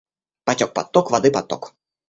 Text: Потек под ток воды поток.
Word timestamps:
Потек 0.45 0.73
под 0.77 0.87
ток 0.93 1.05
воды 1.13 1.29
поток. 1.37 1.63